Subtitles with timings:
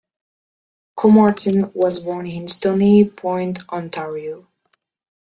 [0.97, 4.47] Comartin was born in Stoney Point, Ontario.